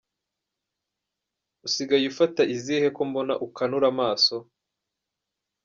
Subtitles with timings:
[1.65, 4.35] usigaye ufata izihe kombona ukanura amaso????.